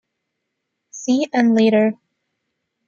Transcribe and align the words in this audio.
See 0.89 1.27
and 1.31 1.53
later. 1.53 1.93